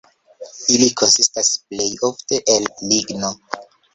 Ili 0.75 0.87
konsistas 1.01 1.51
plej 1.67 1.87
ofte 2.09 2.39
el 2.55 2.65
ligno. 2.95 3.33